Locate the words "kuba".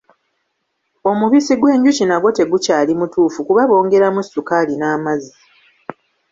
3.47-3.61